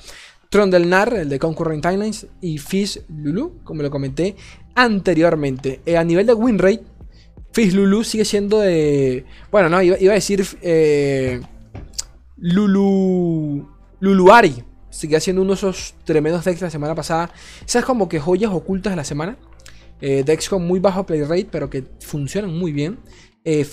Tron 0.50 0.70
del 0.70 0.88
Nar, 0.88 1.12
el 1.14 1.28
de 1.28 1.38
Concurrent 1.38 1.82
Timelines, 1.82 2.26
y 2.40 2.58
Fizz 2.58 3.04
Lulu, 3.08 3.60
como 3.64 3.82
lo 3.82 3.90
comenté 3.90 4.36
anteriormente. 4.74 5.80
Eh, 5.84 5.96
a 5.96 6.04
nivel 6.04 6.26
de 6.26 6.34
win 6.34 6.58
rate, 6.58 6.84
Fizz 7.52 7.74
Lulu 7.74 8.04
sigue 8.04 8.24
siendo 8.24 8.58
de. 8.60 9.24
Bueno, 9.50 9.68
no, 9.68 9.82
iba, 9.82 9.96
a 9.96 10.14
decir. 10.14 10.46
Eh, 10.62 11.40
Lulu. 12.36 13.68
Luluari. 14.00 14.64
Sigue 14.90 15.20
siendo 15.20 15.42
uno 15.42 15.50
de 15.50 15.56
esos 15.56 15.94
tremendos 16.04 16.44
decks 16.44 16.60
de 16.60 16.66
la 16.66 16.70
semana 16.70 16.94
pasada. 16.94 17.30
Esas 17.64 17.84
como 17.84 18.08
que 18.08 18.20
joyas 18.20 18.52
ocultas 18.52 18.92
de 18.92 18.96
la 18.96 19.04
semana. 19.04 19.36
Eh, 20.00 20.22
decks 20.24 20.48
con 20.48 20.66
muy 20.66 20.80
bajo 20.80 21.04
play 21.04 21.22
rate, 21.22 21.48
pero 21.50 21.68
que 21.68 21.84
funcionan 22.00 22.56
muy 22.56 22.72
bien. 22.72 22.98
Eh, 23.44 23.66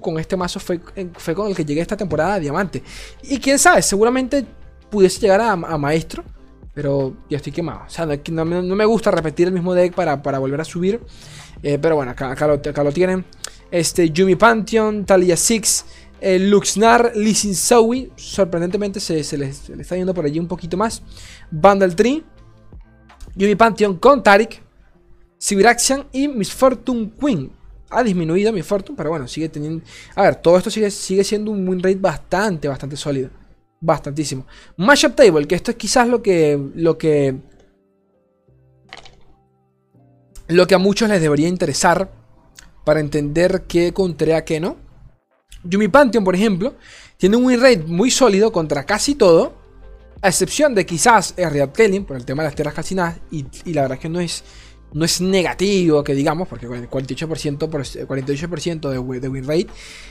con 0.00 0.18
este 0.18 0.36
mazo 0.36 0.60
fue, 0.60 0.80
fue, 1.14 1.34
con 1.34 1.48
el 1.48 1.56
que 1.56 1.64
llegué 1.64 1.80
esta 1.80 1.96
temporada 1.96 2.34
a 2.34 2.38
Diamante. 2.38 2.82
Y 3.22 3.38
quién 3.38 3.58
sabe, 3.58 3.80
seguramente 3.80 4.44
pudiese 4.90 5.20
llegar 5.20 5.40
a, 5.40 5.56
Maestro. 5.56 6.22
Pero 6.74 7.16
ya 7.28 7.38
estoy 7.38 7.52
quemado. 7.52 7.82
O 7.86 7.90
sea, 7.90 8.06
no, 8.06 8.44
me 8.44 8.84
gusta 8.84 9.10
repetir 9.10 9.48
el 9.48 9.54
mismo 9.54 9.74
deck 9.74 9.94
para, 9.94 10.16
volver 10.38 10.60
a 10.60 10.64
subir. 10.64 11.00
Eh, 11.62 11.78
pero 11.80 11.96
bueno, 11.96 12.12
acá, 12.12 12.30
acá, 12.30 12.46
lo, 12.46 12.92
tienen. 12.92 13.24
Este, 13.70 14.10
Yumi 14.10 14.36
Pantheon, 14.36 15.04
Talia 15.04 15.36
Six, 15.36 15.84
eh, 16.20 16.38
Luxnar, 16.38 17.12
Lisin 17.14 17.54
Zoe. 17.54 18.10
Sorprendentemente 18.16 19.00
se, 19.00 19.24
se, 19.24 19.38
le 19.38 19.48
está 19.48 19.96
yendo 19.96 20.12
por 20.12 20.24
allí 20.24 20.38
un 20.38 20.48
poquito 20.48 20.76
más. 20.76 21.02
Bundle 21.50 21.94
Tree, 21.94 22.22
Yumi 23.34 23.54
Pantheon 23.54 23.96
con 23.96 24.22
Tarik, 24.22 24.61
Sibiraxian 25.42 26.06
y 26.12 26.28
Miss 26.28 26.52
Fortune 26.52 27.10
Queen. 27.20 27.50
Ha 27.90 28.04
disminuido 28.04 28.52
mi 28.52 28.62
Fortune, 28.62 28.96
pero 28.96 29.10
bueno, 29.10 29.26
sigue 29.26 29.48
teniendo. 29.48 29.84
A 30.14 30.22
ver, 30.22 30.36
todo 30.36 30.56
esto 30.56 30.70
sigue, 30.70 30.88
sigue 30.88 31.24
siendo 31.24 31.50
un 31.50 31.68
win 31.68 31.82
rate 31.82 31.96
bastante, 31.96 32.68
bastante 32.68 32.96
sólido. 32.96 33.28
Bastantísimo. 33.80 34.46
Mashup 34.76 35.16
Table, 35.16 35.48
que 35.48 35.56
esto 35.56 35.72
es 35.72 35.76
quizás 35.76 36.06
lo 36.06 36.22
que. 36.22 36.56
Lo 36.76 36.96
que. 36.96 37.34
Lo 40.46 40.68
que 40.68 40.76
a 40.76 40.78
muchos 40.78 41.08
les 41.08 41.20
debería 41.20 41.48
interesar. 41.48 42.08
Para 42.84 43.00
entender 43.00 43.64
qué 43.66 43.92
contra 43.92 44.44
qué 44.44 44.60
no. 44.60 44.76
Yumi 45.64 45.88
Pantheon, 45.88 46.22
por 46.22 46.36
ejemplo, 46.36 46.76
tiene 47.16 47.36
un 47.36 47.46
win 47.46 47.60
rate 47.60 47.82
muy 47.84 48.12
sólido 48.12 48.52
contra 48.52 48.86
casi 48.86 49.16
todo. 49.16 49.54
A 50.20 50.28
excepción 50.28 50.72
de 50.72 50.86
quizás 50.86 51.34
Riot 51.36 51.72
Kelly, 51.72 51.98
por 51.98 52.16
el 52.16 52.24
tema 52.24 52.44
de 52.44 52.50
las 52.50 52.54
tierras 52.54 52.74
calcinadas. 52.74 53.18
Y, 53.32 53.44
y 53.64 53.72
la 53.72 53.82
verdad 53.82 53.96
es 53.96 54.02
que 54.02 54.08
no 54.08 54.20
es 54.20 54.44
no 54.94 55.04
es 55.04 55.20
negativo 55.20 56.04
que 56.04 56.14
digamos, 56.14 56.48
porque 56.48 56.66
el 56.66 56.88
48%, 56.88 57.68
por, 57.68 58.06
48 58.06 58.48
de, 58.90 59.20
de, 59.20 59.28
win 59.28 59.44
rate 59.44 59.68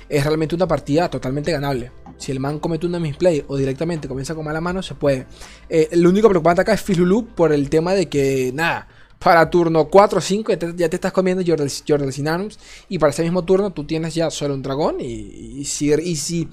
es 0.09 0.23
realmente 0.23 0.55
una 0.55 0.67
partida 0.67 1.09
totalmente 1.09 1.51
ganable. 1.51 1.91
Si 2.17 2.31
el 2.31 2.39
man 2.39 2.59
comete 2.59 2.85
una 2.85 3.00
misplay 3.00 3.43
o 3.47 3.57
directamente 3.57 4.07
comienza 4.07 4.35
con 4.35 4.45
mala 4.45 4.61
mano, 4.61 4.81
se 4.81 4.95
puede. 4.95 5.27
Eh, 5.69 5.89
el 5.91 6.05
único 6.05 6.29
preocupante 6.29 6.61
acá 6.61 6.73
es 6.73 6.81
Filulu 6.81 7.27
por 7.27 7.51
el 7.53 7.69
tema 7.69 7.93
de 7.93 8.09
que, 8.09 8.51
nada, 8.53 8.88
para 9.21 9.47
turno 9.50 9.85
4 9.88 10.17
o 10.17 10.21
5 10.21 10.51
ya 10.75 10.89
te, 10.89 10.95
estás 10.95 11.11
comiendo 11.11 11.43
Jordan 11.45 12.11
Sinanums 12.11 12.57
y 12.89 12.97
para 12.97 13.11
ese 13.11 13.21
mismo 13.21 13.45
turno 13.45 13.71
tú 13.71 13.83
tienes 13.85 14.15
ya 14.15 14.31
solo 14.31 14.55
un 14.55 14.63
dragón 14.63 15.00
y, 15.00 15.59
y, 15.59 15.65
si, 15.65 15.91
y, 15.93 16.15
si, 16.15 16.50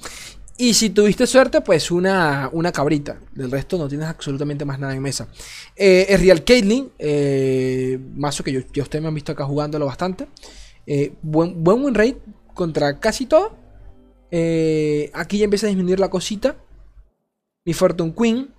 y 0.60 0.74
si 0.74 0.90
tuviste 0.90 1.24
suerte, 1.24 1.60
pues 1.60 1.92
una, 1.92 2.50
una 2.52 2.72
cabrita. 2.72 3.20
Del 3.32 3.48
resto 3.48 3.78
no 3.78 3.86
tienes 3.86 4.08
absolutamente 4.08 4.64
más 4.64 4.80
nada 4.80 4.92
en 4.92 5.00
mesa. 5.00 5.28
Eh, 5.76 6.06
es 6.08 6.20
Real 6.20 6.42
Caitlyn. 6.42 6.90
Eh, 6.98 7.96
mazo 8.16 8.42
que 8.42 8.52
yo, 8.52 8.82
ustedes 8.82 9.00
me 9.00 9.06
han 9.06 9.14
visto 9.14 9.30
acá 9.30 9.44
jugándolo 9.44 9.86
bastante. 9.86 10.26
Eh, 10.84 11.12
buen, 11.22 11.62
buen 11.62 11.84
win 11.84 11.94
rate 11.94 12.18
contra 12.54 12.98
casi 12.98 13.26
todo. 13.26 13.56
Aquí 15.14 15.38
ya 15.38 15.44
empieza 15.44 15.66
a 15.66 15.68
disminuir 15.68 16.00
la 16.00 16.10
cosita. 16.10 16.56
Mi 17.64 17.72
Fortune 17.72 18.12
Queen. 18.12 18.52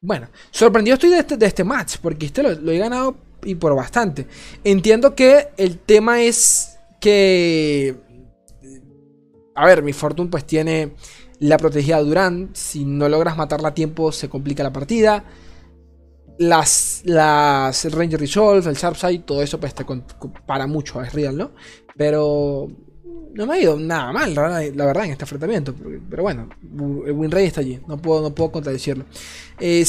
Bueno, 0.00 0.28
sorprendido 0.52 0.94
estoy 0.94 1.10
de 1.10 1.18
este, 1.18 1.36
de 1.36 1.46
este 1.46 1.64
match. 1.64 1.96
Porque 2.00 2.26
este 2.26 2.44
lo 2.44 2.70
he 2.70 2.78
ganado 2.78 3.16
y 3.44 3.56
por 3.56 3.74
bastante. 3.74 4.28
Entiendo 4.62 5.16
que 5.16 5.48
el 5.56 5.76
tema 5.80 6.22
es 6.22 6.78
que 7.00 8.05
a 9.56 9.66
ver, 9.66 9.82
mi 9.82 9.92
Fortune 9.92 10.30
pues 10.30 10.44
tiene 10.46 10.94
la 11.40 11.56
protegida 11.58 12.00
Durán. 12.00 12.50
Si 12.52 12.84
no 12.84 13.08
logras 13.08 13.36
matarla 13.36 13.68
a 13.68 13.74
tiempo, 13.74 14.12
se 14.12 14.28
complica 14.28 14.62
la 14.62 14.72
partida. 14.72 15.24
Las, 16.38 17.02
las 17.04 17.90
Ranger 17.92 18.20
Resolve, 18.20 18.68
el 18.68 18.76
Sharpside, 18.76 19.24
todo 19.24 19.42
eso 19.42 19.58
pues 19.58 19.74
para 20.46 20.66
mucho, 20.66 21.02
es 21.02 21.12
real, 21.12 21.36
¿no? 21.36 21.52
Pero 21.96 22.68
no 23.34 23.46
me 23.46 23.54
ha 23.54 23.60
ido 23.60 23.78
nada 23.78 24.12
mal, 24.12 24.34
la 24.34 24.86
verdad, 24.86 25.04
en 25.04 25.12
este 25.12 25.24
enfrentamiento. 25.24 25.74
Pero 26.10 26.22
bueno, 26.22 26.48
el 27.06 27.12
win 27.12 27.30
rate 27.30 27.46
está 27.46 27.60
allí, 27.60 27.80
no 27.86 27.96
puedo, 27.96 28.22
no 28.22 28.34
puedo 28.34 28.52
contradecirlo. 28.52 29.04
Eh, 29.58 29.84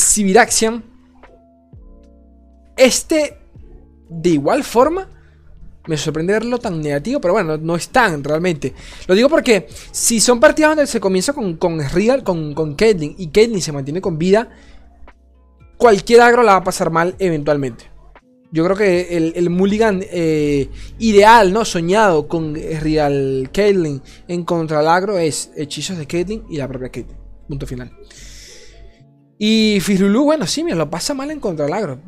Este, 2.77 3.37
de 4.09 4.29
igual 4.29 4.63
forma, 4.63 5.09
me 5.87 5.97
sorprende 5.97 6.33
verlo 6.33 6.57
tan 6.57 6.81
negativo, 6.81 7.19
pero 7.19 7.33
bueno, 7.33 7.57
no, 7.57 7.75
es 7.75 7.89
tan 7.89 8.23
realmente. 8.23 8.73
Lo 9.07 9.15
digo 9.15 9.29
porque 9.29 9.67
si 9.91 10.19
son 10.19 10.39
partidas 10.39 10.71
donde 10.71 10.87
se 10.87 10.99
comienza 10.99 11.33
con, 11.33 11.55
con 11.55 11.79
Real, 11.89 12.23
con, 12.23 12.53
con 12.53 12.75
Caitlyn, 12.75 13.15
y 13.17 13.27
Caitlyn 13.27 13.61
se 13.61 13.71
mantiene 13.71 14.01
con 14.01 14.17
vida, 14.17 14.49
cualquier 15.77 16.21
agro 16.21 16.43
la 16.43 16.53
va 16.53 16.57
a 16.59 16.63
pasar 16.63 16.91
mal 16.91 17.15
eventualmente. 17.19 17.85
Yo 18.51 18.63
creo 18.63 18.77
que 18.77 19.17
el, 19.17 19.49
mulligan 19.49 20.01
eh, 20.09 20.69
ideal, 20.99 21.51
¿no? 21.51 21.65
Soñado 21.65 22.29
con 22.29 22.55
Real 22.55 23.49
Caitlyn 23.51 24.01
en 24.27 24.43
contra 24.45 24.79
del 24.79 24.87
agro 24.87 25.17
es 25.17 25.51
hechizos 25.57 25.97
de 25.97 26.07
Caitlyn 26.07 26.43
y 26.49 26.57
la 26.57 26.67
propia 26.67 26.89
Caitlyn. 26.89 27.17
Punto 27.47 27.67
final. 27.67 27.91
Y 29.37 29.79
Firulu, 29.81 30.23
bueno, 30.23 30.47
sí, 30.47 30.63
me 30.63 30.75
lo 30.75 30.89
pasa 30.89 31.13
mal 31.13 31.29
en 31.29 31.39
contra 31.39 31.65
del 31.65 31.73
agro 31.73 31.99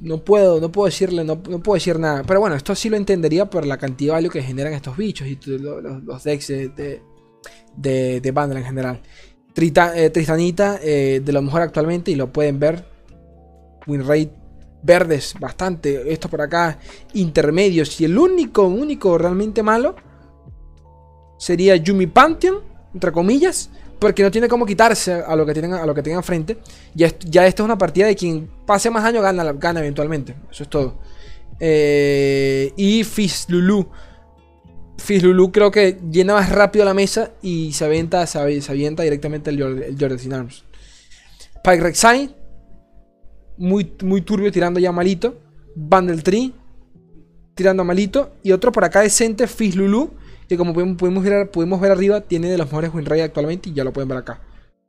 no 0.00 0.24
puedo, 0.24 0.60
no 0.60 0.72
puedo 0.72 0.86
decirle, 0.86 1.24
no, 1.24 1.42
puedo 1.42 1.74
decir 1.74 1.98
nada. 1.98 2.22
Pero 2.26 2.40
bueno, 2.40 2.56
esto 2.56 2.74
sí 2.74 2.88
lo 2.88 2.96
entendería 2.96 3.48
por 3.48 3.66
la 3.66 3.76
cantidad 3.76 4.14
de 4.14 4.22
value 4.22 4.30
que 4.30 4.42
generan 4.42 4.72
estos 4.72 4.96
bichos 4.96 5.28
y 5.28 5.38
los, 5.46 6.24
decks 6.24 6.48
de, 6.48 6.68
de, 7.76 8.20
de, 8.20 8.28
en 8.28 8.64
general. 8.64 9.00
Eh, 9.56 10.10
Tristanita, 10.10 10.78
eh, 10.82 11.20
de 11.22 11.32
lo 11.32 11.42
mejor 11.42 11.62
actualmente, 11.62 12.10
y 12.10 12.14
lo 12.14 12.32
pueden 12.32 12.58
ver. 12.58 12.84
Win 13.86 14.06
rate 14.06 14.32
verdes, 14.82 15.34
bastante. 15.38 16.10
Esto 16.12 16.28
por 16.28 16.40
acá, 16.40 16.78
intermedios. 17.12 18.00
Y 18.00 18.06
el 18.06 18.16
único, 18.16 18.66
único 18.66 19.18
realmente 19.18 19.62
malo 19.62 19.96
sería 21.38 21.76
Yumi 21.76 22.06
Pantheon, 22.06 22.60
entre 22.94 23.12
comillas. 23.12 23.70
Porque 24.00 24.22
no 24.22 24.30
tiene 24.30 24.48
cómo 24.48 24.64
quitarse 24.64 25.12
a 25.12 25.36
lo 25.36 25.44
que 25.44 25.52
tienen 25.52 25.74
a 25.74 25.84
lo 25.84 25.94
que 25.94 26.02
tengan 26.02 26.24
frente. 26.24 26.56
Ya, 26.94 27.06
esto 27.46 27.62
es 27.62 27.64
una 27.64 27.76
partida 27.76 28.06
de 28.06 28.16
quien 28.16 28.48
pase 28.66 28.88
más 28.90 29.04
años 29.04 29.22
gana, 29.22 29.52
gana 29.52 29.80
eventualmente. 29.80 30.34
Eso 30.50 30.62
es 30.62 30.70
todo. 30.70 30.98
Eh, 31.60 32.72
y 32.76 33.04
Fislulu. 33.04 33.86
Fislulu 34.96 35.52
creo 35.52 35.70
que 35.70 35.98
llena 36.10 36.34
más 36.34 36.50
rápido 36.50 36.84
la 36.84 36.94
mesa 36.94 37.32
y 37.42 37.72
se 37.74 37.84
avienta, 37.84 38.26
se, 38.26 38.38
avienta 38.38 39.02
directamente 39.02 39.50
el, 39.50 39.60
el 39.60 39.96
Jordan 40.00 40.32
Arms. 40.32 40.64
Pike 41.62 41.80
Rek'Sai. 41.80 42.34
Muy, 43.58 43.92
muy 44.02 44.22
turbio 44.22 44.50
tirando 44.50 44.80
ya 44.80 44.92
malito. 44.92 45.38
Bundle 45.76 46.22
Tree. 46.22 46.54
Tirando 47.54 47.84
malito. 47.84 48.32
Y 48.42 48.52
otro 48.52 48.72
por 48.72 48.84
acá 48.84 49.02
decente, 49.02 49.46
Fislulu 49.46 50.10
que 50.50 50.56
como 50.56 50.74
pudimos 50.74 51.22
ver, 51.22 51.48
ver 51.48 51.90
arriba, 51.92 52.22
tiene 52.22 52.50
de 52.50 52.58
los 52.58 52.66
mejores 52.66 52.92
win 52.92 53.06
rate 53.06 53.22
actualmente 53.22 53.70
y 53.70 53.72
ya 53.72 53.84
lo 53.84 53.92
pueden 53.92 54.08
ver 54.08 54.18
acá. 54.18 54.40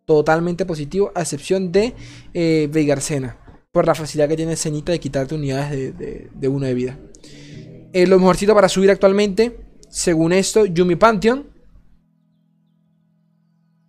Totalmente 0.05 0.65
positivo, 0.65 1.11
a 1.13 1.21
excepción 1.21 1.71
de 1.71 1.93
eh, 2.33 2.67
Veigarcena, 2.71 3.37
por 3.71 3.85
la 3.85 3.93
facilidad 3.93 4.27
que 4.27 4.35
tiene 4.35 4.55
Cenita 4.55 4.91
de 4.91 4.99
quitarte 4.99 5.35
unidades 5.35 5.95
de, 5.95 6.29
de, 6.33 6.47
uno 6.47 6.65
de 6.65 6.73
vida. 6.73 6.97
Eh, 7.93 8.07
lo 8.07 8.17
mejorcito 8.17 8.55
para 8.55 8.67
subir 8.69 8.89
actualmente, 8.89 9.59
según 9.87 10.33
esto, 10.33 10.65
Yumi 10.65 10.95
Pantheon. 10.95 11.45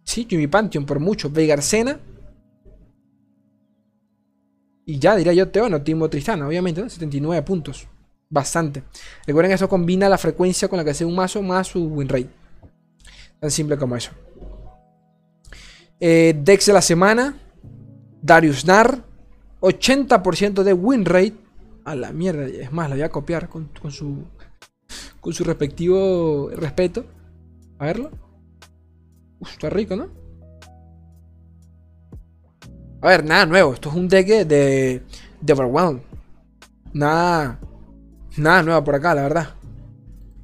Sí, 0.05 0.27
Yumi 0.27 0.49
Pantheon 0.49 0.85
por 0.85 1.01
mucho. 1.01 1.31
Veigarcena. 1.31 1.99
Y 4.85 4.99
ya 4.99 5.17
diría 5.17 5.33
yo, 5.33 5.49
Teo, 5.49 5.71
no 5.71 5.81
Timo 5.81 6.11
Tristana, 6.11 6.47
obviamente, 6.47 6.87
79 6.87 7.43
puntos 7.45 7.89
bastante. 8.33 8.83
Recuerden 9.27 9.51
que 9.51 9.55
eso 9.57 9.69
combina 9.69 10.09
la 10.09 10.19
frecuencia 10.19 10.67
con 10.67 10.79
la 10.79 10.85
que 10.85 10.91
hace 10.91 11.05
un 11.05 11.15
mazo 11.15 11.43
más 11.43 11.69
su 11.69 11.85
win 11.85 12.09
rate. 12.09 12.31
Tan 13.39 13.51
simple 13.51 13.77
como 13.77 13.95
eso. 13.95 14.11
Eh, 16.01 16.35
Dex 16.43 16.67
de 16.67 16.73
la 16.73 16.83
semana. 16.83 17.39
Darius 18.23 18.65
Nar. 18.65 19.05
80% 19.61 20.63
de 20.63 20.73
win 20.73 21.05
rate. 21.05 21.35
A 21.85 21.95
la 21.95 22.13
mierda. 22.13 22.47
Es 22.47 22.73
más, 22.73 22.89
la 22.89 22.97
voy 22.97 23.05
a 23.05 23.11
copiar 23.11 23.49
con, 23.49 23.69
su. 23.91 24.25
Con 25.21 25.35
su 25.35 25.45
respectivo 25.45 26.51
respeto. 26.55 27.05
A 27.79 27.85
verlo. 27.85 28.11
Uf, 29.41 29.51
está 29.53 29.69
rico, 29.69 29.95
¿no? 29.95 30.09
A 33.03 33.09
ver, 33.09 33.25
nada 33.25 33.45
nuevo. 33.45 33.75
Esto 33.75 33.91
es 33.91 33.95
un 33.95 34.09
deck 34.09 34.27
de, 34.27 35.03
de 35.41 35.53
Overwhelm. 35.53 36.01
Nada 36.95 37.59
Nada 38.37 38.63
nueva 38.63 38.85
por 38.85 38.95
acá, 38.95 39.15
la 39.15 39.23
verdad. 39.23 39.55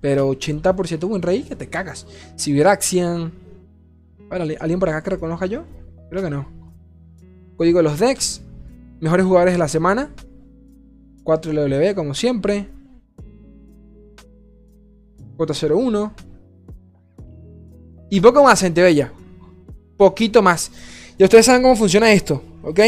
Pero 0.00 0.30
80% 0.30 1.08
buen 1.08 1.22
rey 1.22 1.42
que 1.42 1.56
te 1.56 1.68
cagas. 1.68 2.06
Si 2.36 2.52
hubiera 2.52 2.72
acción. 2.72 3.32
¿alguien 4.30 4.78
por 4.78 4.88
acá 4.90 5.02
que 5.02 5.10
reconozca 5.10 5.46
yo? 5.46 5.64
Creo 6.10 6.22
que 6.22 6.30
no. 6.30 6.46
Código 7.56 7.78
de 7.78 7.84
los 7.84 7.98
decks. 7.98 8.42
Mejores 9.00 9.26
jugadores 9.26 9.54
de 9.54 9.58
la 9.58 9.68
semana. 9.68 10.10
4LW 11.24 11.94
como 11.94 12.14
siempre. 12.14 12.68
J01. 15.36 16.12
Y 18.10 18.20
poco 18.20 18.42
más, 18.42 18.60
gente 18.60 18.82
bella. 18.82 19.12
Poquito 19.96 20.42
más. 20.42 20.70
Ya 21.18 21.26
ustedes 21.26 21.46
saben 21.46 21.62
cómo 21.62 21.76
funciona 21.76 22.12
esto, 22.12 22.42
¿ok? 22.62 22.80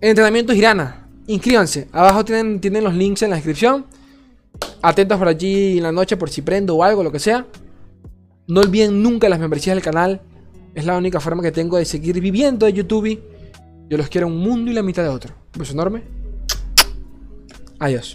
Entrenamiento 0.00 0.52
Girana. 0.52 1.03
Inscríbanse. 1.26 1.88
Abajo 1.92 2.24
tienen, 2.24 2.60
tienen 2.60 2.84
los 2.84 2.94
links 2.94 3.22
en 3.22 3.30
la 3.30 3.36
descripción. 3.36 3.86
Atentos 4.82 5.18
por 5.18 5.28
allí 5.28 5.78
en 5.78 5.82
la 5.82 5.92
noche 5.92 6.16
por 6.16 6.30
si 6.30 6.42
prendo 6.42 6.76
o 6.76 6.84
algo, 6.84 7.02
lo 7.02 7.10
que 7.10 7.18
sea. 7.18 7.46
No 8.46 8.60
olviden 8.60 9.02
nunca 9.02 9.28
las 9.28 9.38
membresías 9.38 9.74
del 9.74 9.82
canal. 9.82 10.20
Es 10.74 10.84
la 10.84 10.96
única 10.96 11.20
forma 11.20 11.42
que 11.42 11.52
tengo 11.52 11.78
de 11.78 11.84
seguir 11.84 12.20
viviendo 12.20 12.66
de 12.66 12.72
YouTube. 12.72 13.22
Yo 13.88 13.96
los 13.96 14.08
quiero 14.08 14.26
un 14.26 14.36
mundo 14.38 14.70
y 14.70 14.74
la 14.74 14.82
mitad 14.82 15.02
de 15.02 15.08
otro. 15.08 15.34
Un 15.54 15.60
beso 15.60 15.72
enorme. 15.72 16.02
Adiós. 17.78 18.12